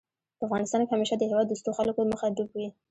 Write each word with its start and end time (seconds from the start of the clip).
په 0.37 0.43
افغانستان 0.47 0.81
کې 0.83 0.91
همېشه 0.93 1.15
د 1.17 1.23
هېواد 1.31 1.45
دوستو 1.49 1.75
خلکو 1.77 1.99
مخه 2.11 2.25
ډب 2.35 2.49
وي 2.57 2.67